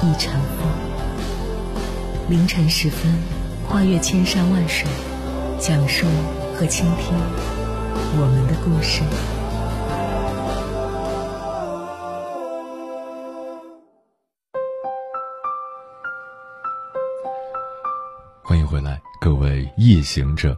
[0.00, 0.68] 一尘风，
[2.30, 3.12] 凌晨时分，
[3.66, 4.86] 跨越千山万水，
[5.58, 6.06] 讲述
[6.54, 7.12] 和倾听
[8.14, 9.02] 我们的故事。
[18.44, 20.56] 欢迎回来，各位夜行者，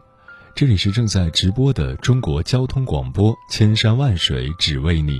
[0.53, 5.19] 这里是正在直播的中国交通广播，千山万水只为你。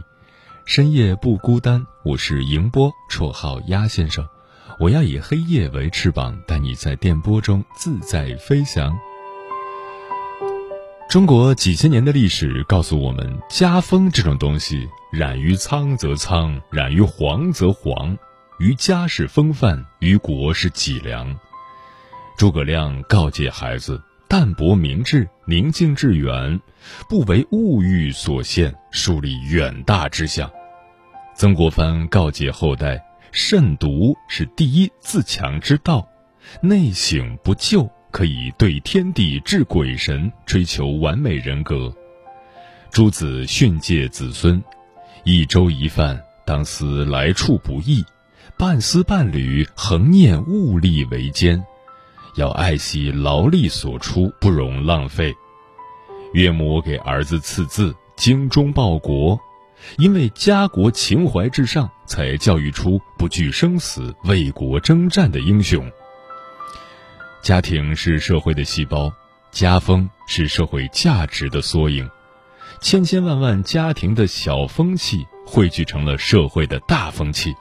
[0.63, 4.27] 深夜不孤单，我是迎波，绰号鸭先生。
[4.79, 8.97] 我要以黑夜为翅膀，带你在电波中自在飞翔。
[11.07, 18.17] 中国几千年的历史告诉我们，家风这种东西，染于苍则苍，染于黄则黄。
[18.57, 21.37] 于家是风范，于国是脊梁。
[22.35, 26.59] 诸葛亮告诫孩子：淡泊明志，宁静致远，
[27.07, 30.51] 不为物欲所限，树立远大志向。
[31.33, 36.07] 曾国藩告诫后代：慎独是第一自强之道，
[36.61, 41.91] 内省不疚，可以对天地治鬼神，追求完美人格。
[42.91, 44.61] 诸子训诫子孙：
[45.23, 48.03] 一粥一饭，当思来处不易；
[48.57, 51.63] 半丝半缕，恒念物力维艰。
[52.35, 55.33] 要爱惜劳力所出，不容浪费。
[56.33, 59.39] 岳母给儿子赐字：精忠报国。
[59.97, 65.89] 因为家国情怀至上，才教育出不惧生死、为国征战的英雄。
[67.41, 69.11] 家庭是社会的细胞，
[69.51, 72.09] 家风是社会价值的缩影。
[72.79, 77.53] 千千万万家庭的小风气汇聚成了社会的大风气。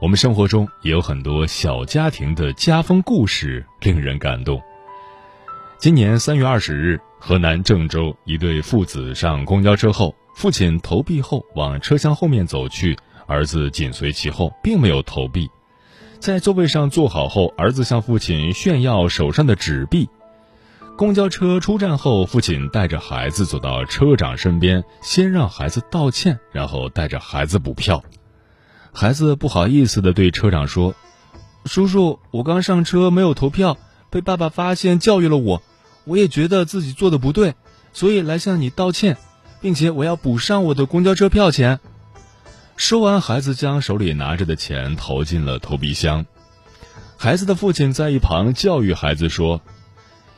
[0.00, 4.60] 我们生活中也有很多小家庭的家风故事，令人感动。
[5.78, 10.14] 今年三月二十日，河南郑州一对父子上公交车后。
[10.36, 12.94] 父亲投币后往车厢后面走去，
[13.26, 15.48] 儿子紧随其后，并没有投币。
[16.20, 20.10] 在座位上坐好后，儿子向父亲炫耀手上的纸币。
[20.94, 28.04] 公交车出站后，父亲带着孩子走到车长身边，先让孩子道歉，然后带着孩子补票。
[28.92, 30.94] 孩子不好意思地对车长说
[31.64, 33.78] ：“叔叔，我刚上车没有投票，
[34.10, 35.62] 被爸爸发现教育了我，
[36.04, 37.54] 我也觉得自己做的不对，
[37.94, 39.16] 所以来向你道歉。”
[39.66, 41.80] 并且我要补上我的公交车票钱。
[42.76, 46.24] 说完，孩子将手里拿着的钱投进了投币箱。
[47.16, 49.60] 孩子的父亲在一旁教育孩子说：“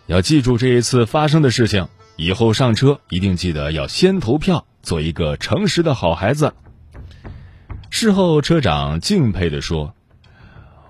[0.08, 6.54] 要记住这一次发生的事情，以后上车一定记得要先投票，做一个诚实的好孩子。”
[7.90, 9.94] 事后，车长敬佩地说：“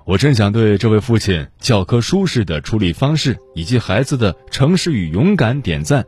[0.06, 6.06] 我真想对这位父亲教科书式的处理方式以及孩子的诚实与勇敢点赞。”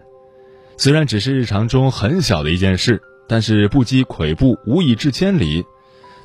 [0.80, 5.62] 虽然只是日常中很小的一件事，但是不积跬步，无以至千里。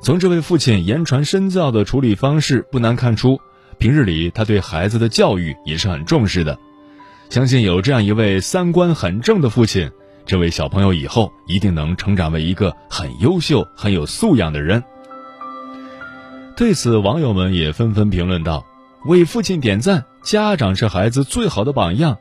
[0.01, 3.37] 从这位父亲言传身教的处理方式，不难看出，
[3.79, 6.57] 平日里他对孩子的教育也是很重视的。
[7.29, 9.91] 相信有这样一位三观很正的父亲，
[10.25, 14.81] 这位小朋友以后一定能成长为一个很优秀、很有素养的人。
[16.55, 18.65] 对此，网友们也纷纷评论道
[19.05, 22.17] ：“为父亲点赞，家长是孩子最好的榜样。”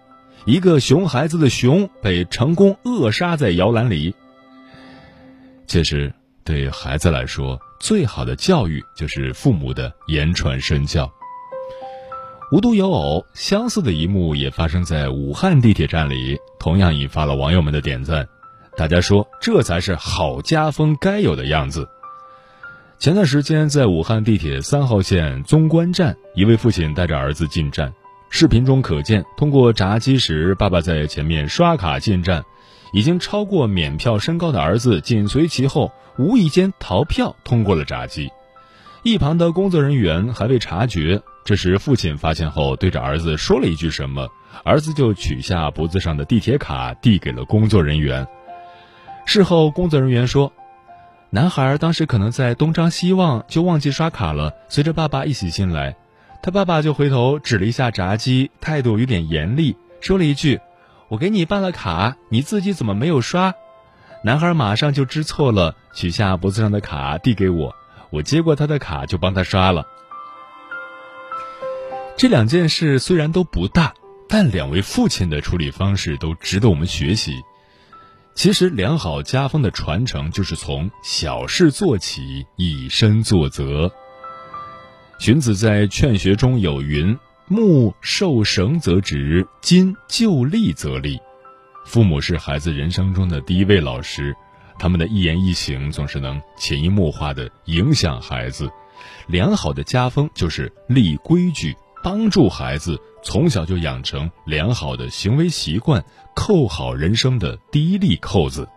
[0.46, 4.14] 一个熊孩子的熊被成功扼杀在摇篮里。
[5.66, 6.12] 确实，
[6.44, 11.10] 对孩子来说，最好的教育就是父母的言传身教。
[12.52, 18.28] 无独有偶，相似的一幕也发生在武汉地铁站里，同样引发了网友们的点赞。
[18.76, 21.88] 大家说，这才是好家风该有的样子。
[22.98, 27.92] 前段时间，在武汉地铁三号线宗关站，一位父亲带着儿子进站。
[28.36, 32.44] 视频中可见，通过闸机时，爸爸在前面刷卡进站，
[32.92, 38.28] 已经超过免票身高的儿子紧随其后，无意间逃票通过了闸机。
[39.04, 44.28] 一旁的工作人员还未察觉，这时父亲发现后，对着儿子说了一句什么，
[44.64, 48.26] 儿子就取下脖子上的地铁卡递给了工作人员。
[49.26, 50.52] 事后，工作人员说，
[51.30, 55.94] 男孩当时可能在东张西望，就忘记刷卡了，随着爸爸一起进来。
[56.44, 60.60] 他爸爸就回头指了一下炸鸡，态度有点严厉，说了一句
[61.08, 63.54] ：“我给你办了卡，你自己怎么没有刷？”
[64.22, 67.74] 男孩马上就知错了，取下脖子上的卡递给我，
[68.10, 69.86] 我接过他的卡就帮他刷了。
[72.14, 73.94] 这两件事虽然都不大，
[74.28, 77.40] 但两位父亲的处理方式都值得我们学习。
[78.34, 83.90] 其实，良好家风的传承就是从小事做起，以身作则。
[85.18, 87.16] 荀子在《劝学》中有云
[87.46, 91.18] ：“木受绳则直，金就力则立。”
[91.86, 94.34] 父母是孩子人生中的第一位老师，
[94.78, 98.70] 他们的一言一行总是能潜移默化的影响孩子。
[99.26, 106.04] 良好的家风就是立规矩，帮助孩子从小就养成良好的行为习惯。
[106.34, 108.68] 扣好人生的第一粒扣子，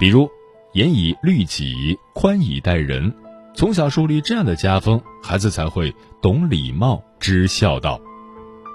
[0.00, 0.28] 比如
[0.72, 3.14] 严以律己、宽以待人，
[3.54, 8.00] 从小树立这样的家风，孩子才会懂礼貌、知孝道。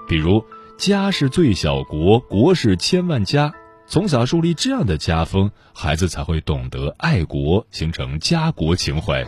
[0.08, 0.44] 比如
[0.78, 3.52] 家是最小国，国是千万家，
[3.86, 9.26] 从小树立这样的家风，孩子才会懂得爱国，形成家国情怀。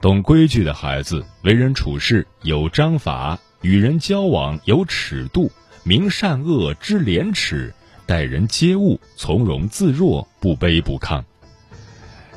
[0.00, 5.50] 懂规矩的孩子，为人处事有章法，与人交往有尺度。
[5.84, 7.74] 明善恶，知廉耻，
[8.06, 11.22] 待人接物从容自若，不卑不亢。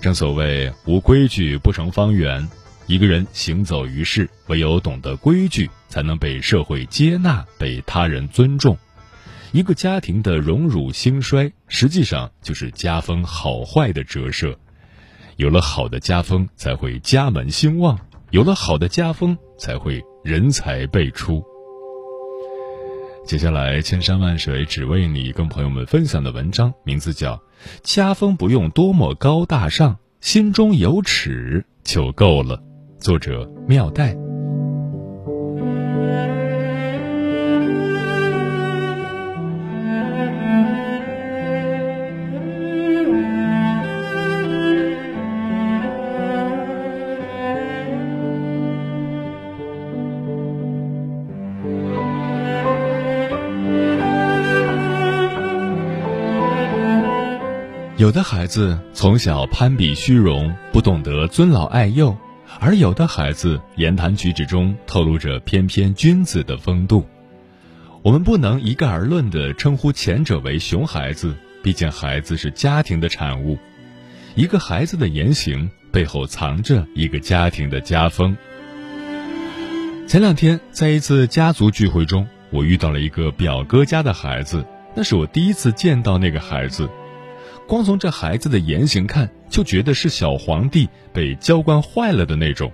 [0.02, 2.48] 正所谓无规矩不成方圆。
[2.88, 8.78] 一个人行走于世，唯有懂得规矩，才能被社会接纳，被他人尊重。
[9.52, 14.58] 一个家庭的荣辱兴衰，实际上就是家风好坏的折射。
[15.38, 17.98] 有了好的家风，才会家门兴旺；
[18.30, 21.44] 有了好的家风，才会人才辈出。
[23.26, 27.36] 接下来，千山万水只为你，跟朋友们分享的文章名字叫
[27.82, 32.58] 《家风不用多么高大上，心中有尺就够了》，
[33.06, 34.16] 作者妙代。
[57.98, 62.12] 有的孩子从小攀比虚荣，不懂得尊老爱幼；
[62.60, 67.06] 而有的孩子言谈举止中透露着翩翩君子的风度。
[68.02, 73.58] 我们不能一概而论地称呼前者为熊孩子，毕竟孩子是家庭的产物。
[74.36, 78.36] 一个孩子的言行背后藏着一个家庭的家风。
[80.08, 84.64] 前两天在一次家族聚会中，我遇到了一个表哥家的孩子，
[84.94, 86.88] 那是我第一次见到那个孩子。
[87.68, 92.72] 光从这孩子的言行看，就觉得是小皇帝被娇惯坏了的那种。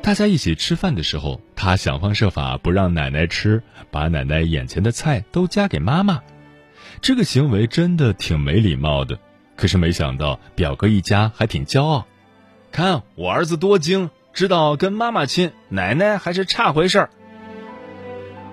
[0.00, 3.60] 大家一起吃饭的时候，他想方设法不让奶奶吃，
[3.90, 6.20] 把奶奶眼前的菜都夹给妈妈。
[7.00, 9.18] 这个行为真的挺没礼貌的。
[9.56, 12.06] 可是没想到表哥一家还挺骄傲，
[12.70, 17.10] 看我儿子多精，知道跟妈妈亲，奶奶还是差回事儿。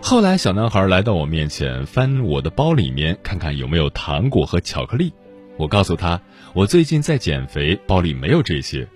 [0.01, 5.13] 后来小男孩来到我面前，翻我的包里面看看有没有糖果和巧克力。
[5.57, 6.19] 我告诉他，
[6.53, 8.87] 我最近在减肥，包里没有这些。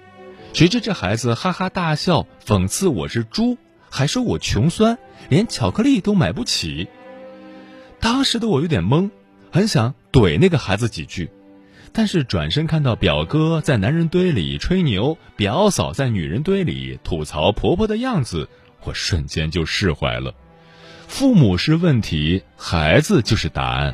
[0.54, 3.58] 谁知这孩子哈哈大笑，讽刺我是猪，
[3.92, 4.98] 还说我穷酸，
[5.30, 6.88] 连巧克力都买不起。
[8.00, 9.12] 当时的我有点懵，
[9.52, 11.30] 很想怼那个孩子几句，
[11.92, 18.50] 但是转身看到表哥在男人堆里吹牛，表嫂在女人堆里吐槽婆婆的样子，
[18.84, 20.34] 我瞬间就释怀了。
[21.08, 23.94] 父母是问题，孩子就是答案。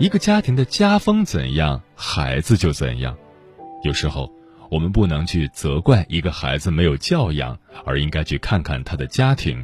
[0.00, 3.14] 一个家庭的家风怎样，孩子就怎样。
[3.84, 4.32] 有时候，
[4.70, 9.62] 我们不能去责怪一个孩子没有教养，而应该去看看他的家庭。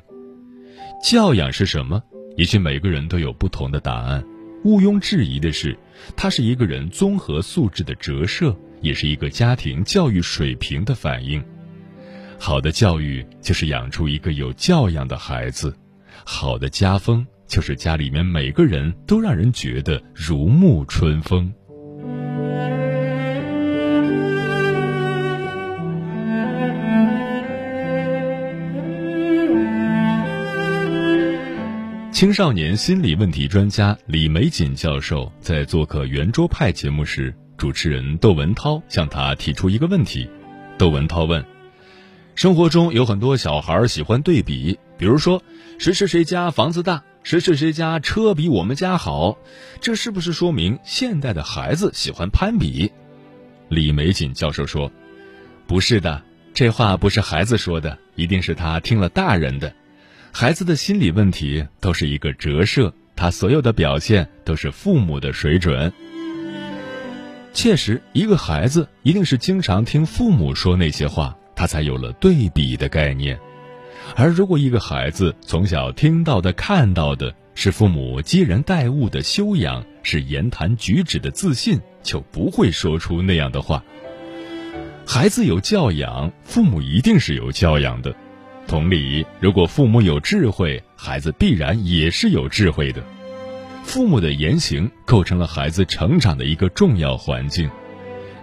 [1.02, 2.02] 教养是什么？
[2.36, 4.22] 也许每个人都有不同的答案。
[4.62, 5.74] 毋庸置疑的是，
[6.14, 11.42] 它是一个人综合素质的折射，也是一个家庭教育水平的反映。
[12.38, 15.74] 好的教育就是养出一个有教养的孩子，
[16.26, 17.26] 好的家风。
[17.46, 21.52] 就是家里面每个人都让人觉得如沐春风。
[32.12, 40.26] 青少年心理问题专家李玫瑾教授在做客圆桌派节目时，主持人窦文涛向他提出一个问题。
[40.78, 41.44] 窦文涛问
[42.34, 45.42] ：“生活中有很多小孩喜欢对比，比如说
[45.78, 49.36] 谁谁谁家房子大。”谁谁谁家车比我们家好，
[49.80, 52.92] 这是不是说明现代的孩子喜欢攀比？
[53.68, 54.92] 李玫瑾教授说
[55.66, 56.22] ：“不是的，
[56.54, 59.74] 这话不是孩子说的，一定是他听了大人的。
[60.32, 65.92] 孩子的心理问题都是一个折射，他所有的表现都是父母的水准。
[67.52, 73.36] 确实，一个孩子一定是经常听父母说那些话，他才有了对比的概念。”
[74.14, 83.82] 而如果一个孩子从小听到的、看到的是父母接人待物的修养，是言谈举止的自信，就不会说出那样的话。
[85.06, 88.14] 孩子有教养，父母一定是有教养的。
[88.66, 93.02] 同理，如果父母有智慧，孩子必然也是有智慧的。
[93.84, 97.70] 父母的言行构成了孩子成长的一个重要环境，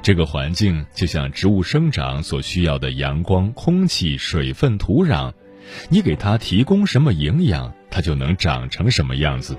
[0.02, 5.34] 这个环境就像植物生长所需要的阳光、空气、水分、土壤，
[5.89, 9.58] 你给它提供什么营养，它就能长成什么样子。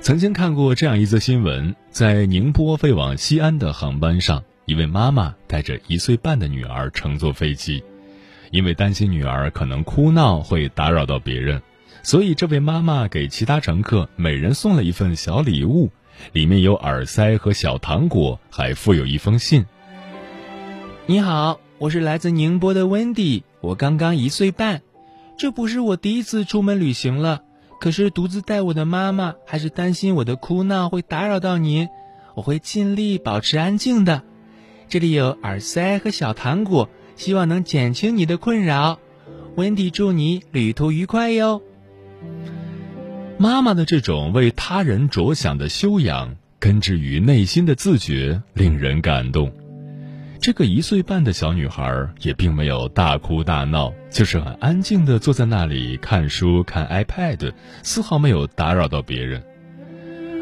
[0.00, 7.84] 曾经看过这样一则新闻，在宁波飞往西安的航班上，一位妈妈带着一岁半的女儿乘坐飞机，
[8.50, 11.60] 因为担心女儿可能哭闹会打扰到别人。
[12.02, 15.90] 所以，这位妈妈给其他乘客每人送了一份小礼物，
[16.32, 19.66] 里面有耳塞和小糖果，还附有一封信。
[21.04, 24.82] 你好，我是来自宁波的温迪，我刚刚一岁半，
[25.38, 27.40] 这不是我第一次出门旅行了，
[27.80, 31.88] 可是独自带我的妈妈还是担心我的哭闹会打扰到您，
[32.34, 34.20] 我会尽力保持安静的。
[34.90, 38.98] 这里有耳塞和小糖果，希望能减轻你的困扰。
[39.56, 41.62] 温迪，祝你旅途愉快哟。
[43.38, 49.50] 妈妈的这种为他人着想的修养，根植于内心的自觉，令人感动。
[50.40, 59.42] 这个一岁半的小女孩也并没有大哭大闹，就是很安静的坐在那里看书、看 iPad，丝毫没有打扰到别人。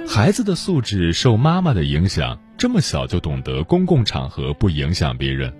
[0.06, 5.52] 孩子的素质受妈妈的影响，这么小就懂得公共场合不影响别人。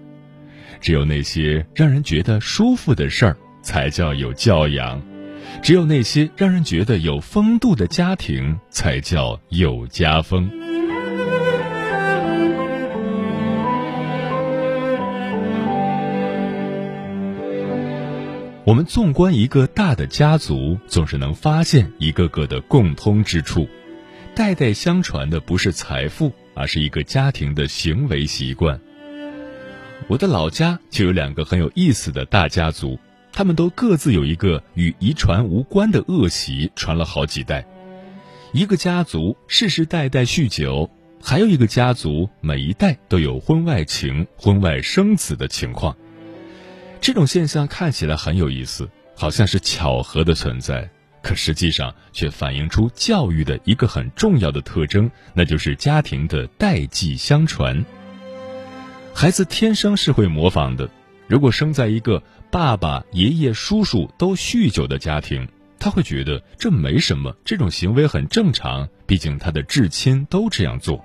[0.80, 5.02] 只有那些让人觉得舒服的事儿，才叫有教养。
[5.62, 10.48] 只有那些让人觉得有风度的家庭，才叫有家风。
[18.68, 23.66] 我们纵观一个大的家族，总是能发现一个个的共通之处。
[24.34, 28.78] 代代相传的不是财富，而是一个家庭的行为习惯。
[30.06, 32.98] 我的老家就有两个很有意思的大家族。
[33.32, 37.66] 他们都各自有一个与遗传无关的恶习，传了好几代。
[38.52, 40.90] 一个家族世世代代酗酒，
[41.22, 45.96] 还有一个家族每一代都有婚外情、婚外生子的情况。
[47.00, 50.88] 这种现象看起来很有意思，好像是巧合的存在，
[51.22, 57.84] 可实际上却反映出教育的一个很重要的特征，那就是家庭的代际相传。
[59.14, 60.88] 孩子天生是会模仿的。
[61.26, 65.46] 如果生在一个爸爸、爷爷、叔叔都酗酒的家庭，
[65.78, 68.88] 他会觉得这没什么，这种行为很正常。
[69.06, 71.04] 毕竟他的至亲都这样做。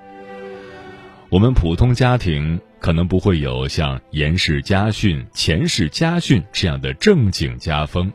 [1.34, 8.14] 我们普通家庭可能不会有像严氏家训、钱氏家训这样的正经家风，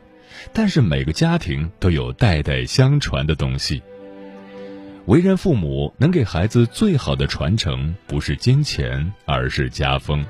[0.53, 3.83] 但是每个家庭都有代代相传的东西。
[5.07, 10.25] 为人父母能给孩子最好的传承，不是金钱，而是家风。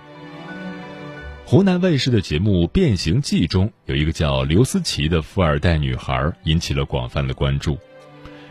[1.45, 7.77] 湖南卫视的节目《变形记》中有一个叫刘思琪的富二代女孩，引起了广泛的关注。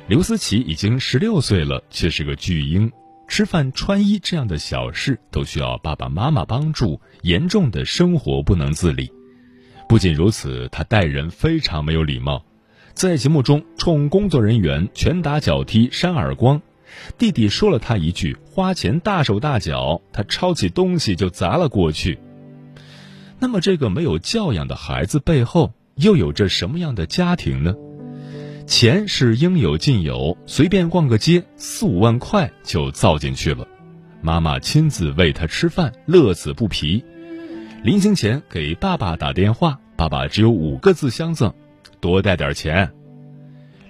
[0.06, 2.88] 刘思琪已经十六岁了，却是个巨婴，
[3.28, 9.12] 吃饭、穿衣这样的小事都需要爸爸妈妈帮助，严重的生活不能自理。
[9.88, 12.44] 不仅如此，他待人非常没有礼貌，
[12.94, 16.60] 在节目中冲工作人员拳打脚踢、扇耳光。
[17.16, 22.18] 弟弟说了他一句“花钱大手大脚”，他抄起东西就砸了过去。
[23.38, 27.74] 那么，这个没有教养的孩子背后又有着什么样的家庭呢？
[28.68, 33.66] 钱是应有尽有，随便逛个街，四五万块就造进去了。
[34.20, 37.02] 妈妈亲自喂他吃饭，乐此不疲。
[37.82, 41.54] 临行前给爸爸打电话，爸爸只有五个字相赠：
[41.98, 42.92] 多带点钱。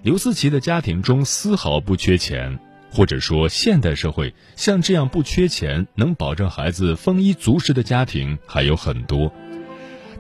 [0.05, 2.61] 刘思琪的家庭中丝毫不缺钱。
[2.91, 9.31] 或者说，现代社会像这样不缺钱、能保证孩子丰衣足食的家庭还有很多，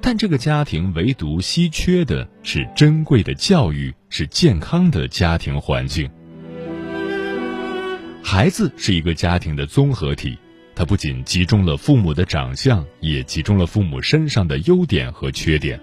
[0.03, 6.11] 但这个家庭唯独稀缺的是珍贵的教育，是健康的家庭环境。
[8.23, 10.37] 孩子是一个家庭的综合体，
[10.75, 15.81] 他不仅集中了父母的长相，也集中了父母身上的优点和缺点。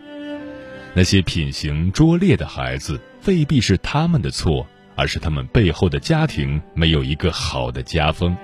[0.94, 4.66] 那些品行拙劣的孩子，未必是他们的错。
[4.98, 8.38] 而是他们背后的家庭没有一个好的家风。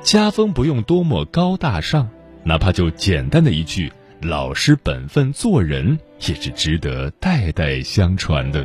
[0.00, 2.08] 家风不用多么高大上，
[2.44, 5.98] 哪怕就简单的一句“老实本分做人”，
[6.28, 8.64] 也是值得代代相传的。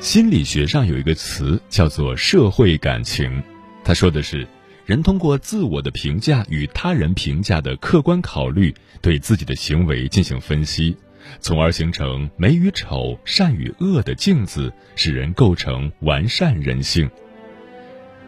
[0.00, 3.42] 心理学上有一个词叫做社会感情，
[3.82, 4.46] 他说的是，
[4.86, 10.96] 人通过自我的评价与他人评价的客观考虑，对自己的行为进行分析，
[11.40, 17.10] 从而形成美与丑、善与恶的镜子，使人构成完善人性。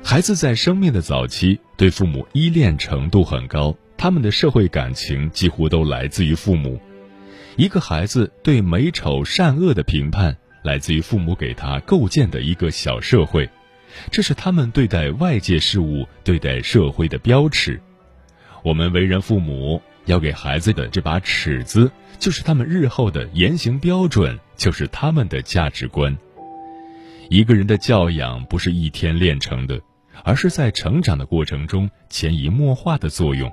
[0.02, 6.80] 孩子在生命的早期对父母依恋程度很高，他们的社会感情几乎都来自于父母。
[7.56, 13.48] 一个孩子对美丑善恶的评判，来自于父母给他构建的一个小社会，
[14.10, 17.80] 这是他们对待外界事物、对待社会的标尺。
[18.62, 26.16] 我们为人父母要给孩子的这把尺子，就是他们日后的言行标准，就是他们的价值观。
[27.28, 29.80] 一个人的教养不是一天练成的。
[30.24, 33.52] 而是在成长的过程中潜移默化的作用。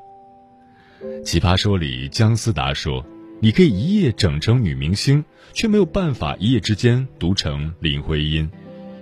[1.24, 3.06] 奇葩说里，姜思达说
[3.42, 8.50] ：“你可以一夜整成女明星，却没有办法一夜之间读成林徽因，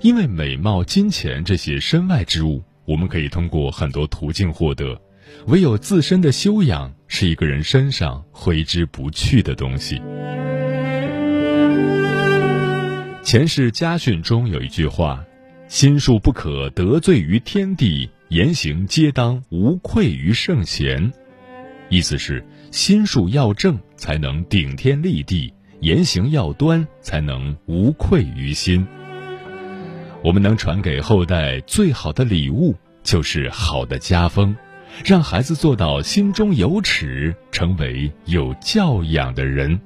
[0.01, 5.00] 因为美貌、金钱这些身外之物，我们可以通过很多途径获得，
[5.48, 10.01] 唯有自身的修养是一个人身上挥之不去的东西。”
[13.24, 15.24] 前世家训中有一句话。
[15.68, 21.13] 心术不可得罪于天地，言行皆当无愧于圣贤。
[21.88, 25.50] 意思是心术要正，才能顶天立地；
[25.80, 28.86] 言行要端，才能无愧于心。
[30.22, 34.54] 我们能传给后代最好的礼物，就是好的家风，
[35.05, 39.79] 让孩子做到心中有尺，成为有教养的人。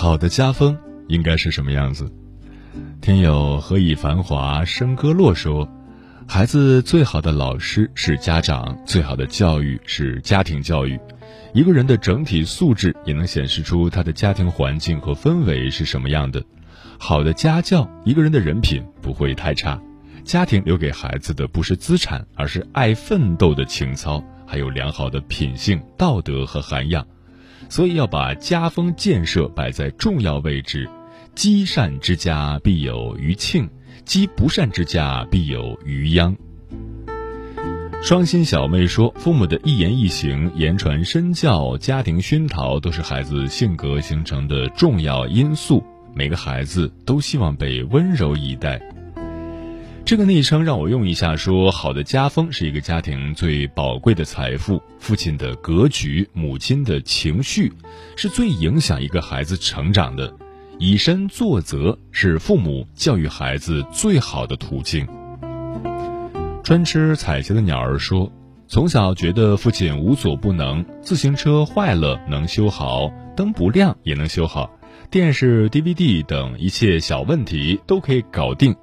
[0.00, 2.08] 好的家风应该是什么样子？
[3.00, 5.68] 听友何以繁华笙歌落说。
[6.24, 10.96] 孩子最好的老师是家长，最好的教育是家庭教育。
[11.52, 16.40] 一个人的整体素质也能显示出他的家庭环境和氛围是什么样的。
[16.96, 19.82] 好的家教，一个人的人品不会太差。
[20.22, 27.04] 家庭留给孩子的不是资产，而是爱奋斗的情操，还有良好的品性、道德和涵养。
[27.68, 30.88] 所以要把家风建设摆在重要位置。
[31.34, 33.68] 积善之家必有余庆。
[34.04, 36.34] 积不善之家，必有余殃。
[38.02, 45.84] 双心小妹说：“父母的一言一行、言传身教、家庭熏陶，都是孩子性格形成的重要因素。
[46.14, 48.80] 每个孩子都希望被温柔以待。”
[50.08, 54.82] 这个昵称让我用一下说：“好的家风是一个家庭最宝贵的财富。
[54.98, 57.70] 父亲的格局、母亲的情绪，
[58.16, 60.34] 是最影响一个孩子成长的。”
[60.80, 65.06] 以身作则是父母教育孩子最好的途径。
[66.62, 68.32] 专吃彩旗的鸟儿说
[68.66, 74.70] ：“从小觉得父亲无所不能，自行车坏了能修好，灯不亮也能修好，
[75.10, 78.74] 电视、DVD 等一切小问题都可以搞定。”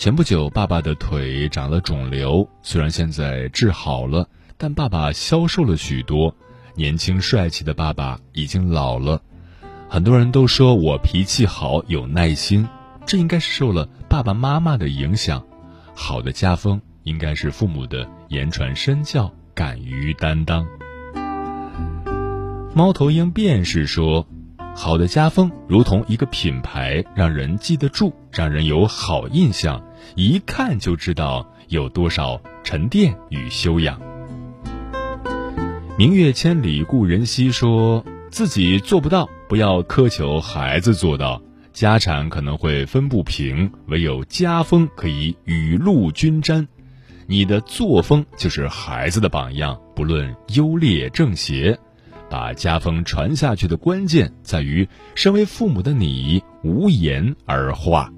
[0.00, 6.34] 前不久，爸爸的腿长了肿瘤，虽然现在治好了，但爸爸消瘦了许多。
[6.74, 9.20] 年轻帅气的爸爸已经老了。
[9.90, 12.66] 很多人都说我脾气好，有耐心，
[13.04, 15.44] 这应该是受了爸爸妈妈的影响。
[15.92, 20.66] 好的家风应该是父母的言传身教，敢于担当。
[22.74, 24.26] 猫头鹰便是说，
[24.74, 29.82] 好的家风如同一个品牌，让人记得住，让人有好印象，
[30.14, 34.00] 一看就知道有多少沉淀与修养。
[35.98, 39.28] 明月千里故人西，说自己做不到。
[39.48, 46.66] 不要苛求孩子做到，家产可能会分不平，唯有家风可以雨露均沾。
[47.26, 51.78] 你的作风就是孩子的榜样，不论优劣正邪。
[52.30, 58.10] 把家风传下去的关键在于，身为父母的你无言而化。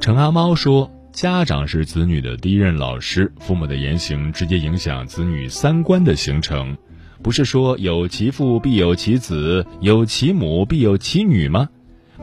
[0.00, 6.74] 程阿猫说：“家长是子女的第一任老师，父母的言行直接影响子女三观的形成。
[7.22, 11.68] 不是说有其父必有其子，有其母必有其女吗？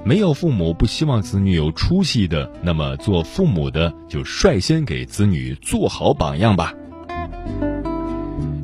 [0.03, 6.73] 没有父母不希望子女有出息的，那么做父母的就率先给子女做好榜样吧。”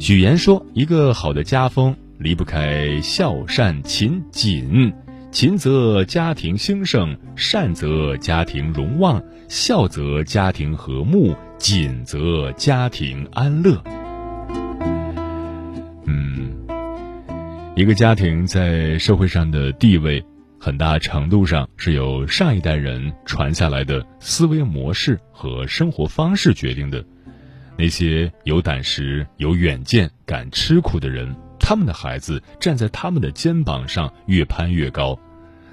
[0.06, 4.94] 许言说：“一个好的家风离不开孝善勤谨。”
[5.32, 13.82] 勤则家庭兴盛，善则家庭荣旺，孝则家庭和睦，谨则家庭安乐。
[16.06, 16.52] 嗯，
[17.78, 20.22] 一个家庭在社会上的地位，
[20.60, 27.02] 很大程度上是由上一代人传下来的思维模式和生活方式决定的。
[27.78, 31.36] 那些有胆识、有远见、敢吃苦的人。
[31.60, 35.18] 他们的孩子站在他们的肩膀上越攀越高，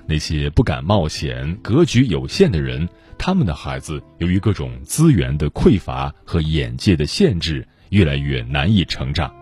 [0.07, 9.35] 那些不敢冒险、格局有限的人，他们的孩子由于各种资源的匮乏和眼界的限制，越来越难以成长。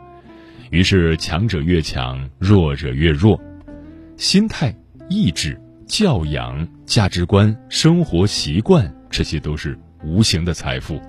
[0.70, 3.38] 于是，强者越强，弱者越弱。
[4.16, 4.74] 心态、
[5.08, 11.00] 意志、教养、价值观、生活习惯，这些都是无形的财富。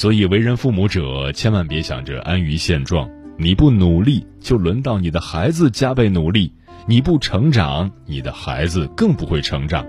[0.00, 3.06] 所以，为人父母者，千万别想着安于现状。
[3.36, 6.50] 你不努力，就轮到你的孩子加倍努力；
[6.86, 9.86] 你不成长，你的孩子更不会成长。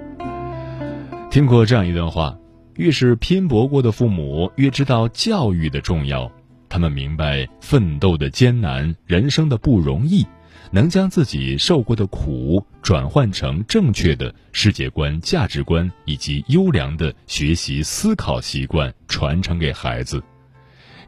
[1.29, 2.37] 听过这样一段话：
[2.75, 6.29] 越是拼搏过的父母，越知道教育的重要。
[6.67, 10.27] 他们明白奋斗的艰难，人生的不容易，
[10.71, 20.23] 能将自己受过的苦转换成正确的世界观、价值观以及优良的学习思考习惯，传承给孩子。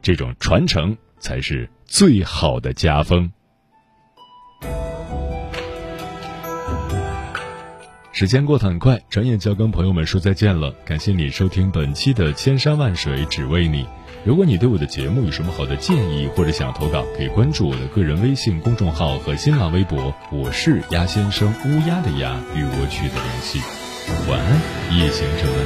[0.02, 1.70] 这种传承才是。
[1.86, 3.32] 最好的家风。
[8.12, 10.72] 时间过得很快，转眼就要跟朋友们说再见了。
[10.86, 13.84] 感谢你收听本期的《千山万水只为你》。
[14.26, 20.16] 如果你对我的节目有什么好的建议，或者想要投稿，可以关注我的个人微信公众号和新浪微博。
[20.32, 23.60] 我是鸭先生，乌鸦的鸭，与我取得联系。
[24.32, 24.62] 晚安，
[24.98, 25.66] 夜行者们。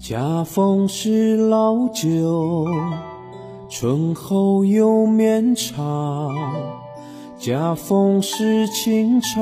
[0.00, 2.66] 家风是老酒，
[3.76, 6.32] 醇厚又绵长；
[7.36, 9.40] 家风是清茶，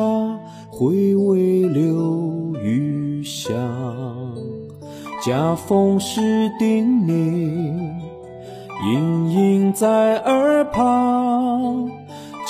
[0.71, 3.53] 回味留余香；
[5.23, 7.13] 家风是叮咛，
[8.87, 11.91] 隐隐在耳旁；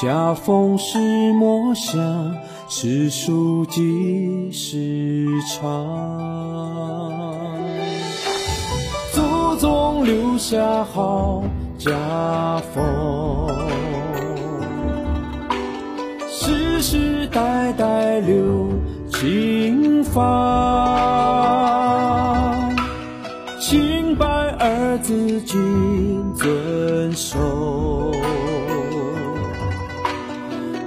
[0.00, 2.32] 家风是墨香，
[2.68, 5.84] 诗书几时长。
[9.12, 11.42] 祖宗留下好
[11.84, 13.48] 家风，
[16.28, 18.68] 世世代代留
[19.08, 20.22] 清芳。
[23.58, 24.24] 清白
[24.60, 28.12] 二字谨遵守，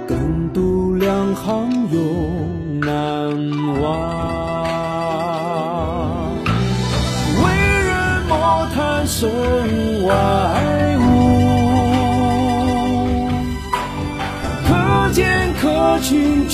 [0.08, 2.35] 耕读两行永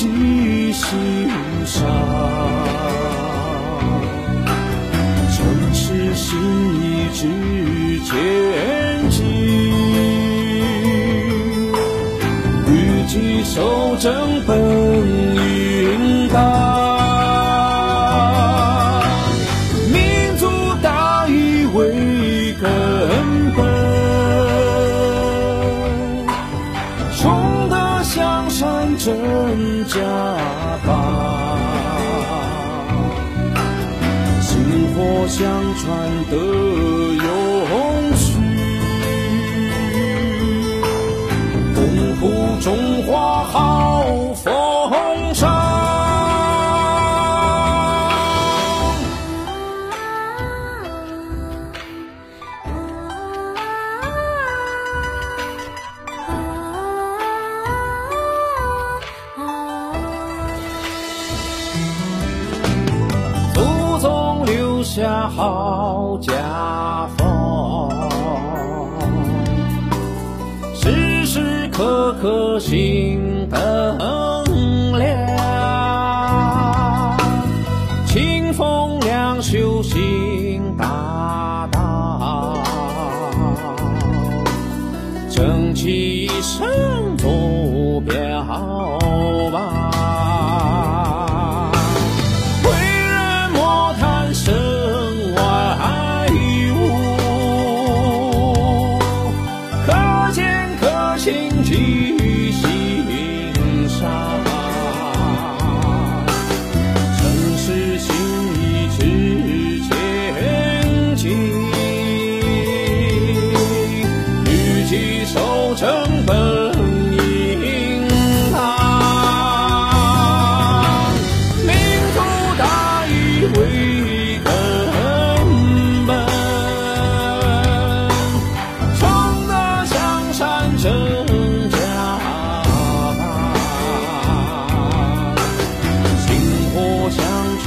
[0.02, 0.88] 记心
[1.64, 1.86] 上。
[5.30, 5.38] 诚
[5.72, 6.40] 实心
[6.80, 7.20] 意之
[8.00, 8.10] 坚
[9.10, 9.22] 定，
[12.66, 12.70] 与
[13.06, 14.50] 其守正本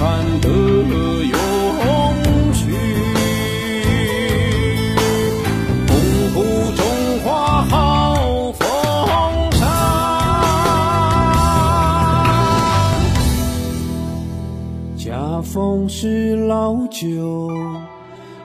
[0.05, 0.47] 看得
[1.23, 1.33] 永
[2.53, 2.69] 续。
[5.87, 5.97] 红
[6.35, 6.37] 谷
[6.75, 6.79] 中
[7.23, 8.61] 华好风
[9.53, 9.65] 尚，
[14.95, 17.49] 家风是老酒，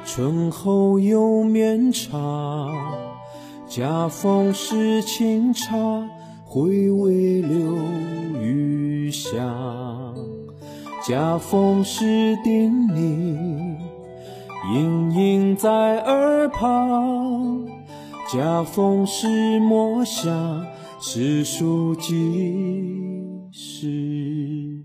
[0.07, 2.71] 醇厚又绵长。
[3.69, 5.77] 家风是清茶，
[6.47, 7.77] 回味留
[8.41, 10.15] 余香。
[11.03, 13.77] 家风是叮咛，
[14.75, 17.67] 隐隐在耳旁；
[18.31, 20.67] 家风是墨香，
[21.01, 22.13] 是书几
[23.51, 24.85] 时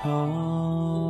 [0.00, 1.01] 长。